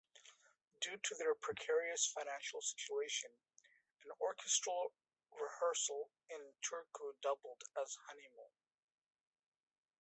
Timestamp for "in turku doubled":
6.27-7.61